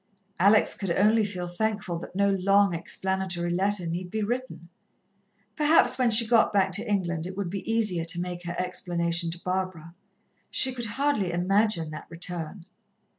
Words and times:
Alex 0.39 0.73
could 0.73 0.89
only 0.89 1.23
feel 1.23 1.45
thankful 1.47 1.99
that 1.99 2.15
no 2.15 2.31
long, 2.31 2.73
explanatory 2.73 3.51
letter 3.51 3.85
need 3.85 4.09
be 4.09 4.23
written. 4.23 4.67
Perhaps 5.55 5.99
when 5.99 6.09
she 6.09 6.25
got 6.25 6.51
back 6.51 6.71
to 6.71 6.89
England 6.89 7.27
it 7.27 7.37
would 7.37 7.51
be 7.51 7.71
easier 7.71 8.03
to 8.03 8.19
make 8.19 8.41
her 8.45 8.55
explanation 8.59 9.29
to 9.29 9.39
Barbara. 9.43 9.93
She 10.49 10.73
could 10.73 10.85
hardly 10.97 11.31
imagine 11.31 11.91
that 11.91 12.07
return. 12.09 12.65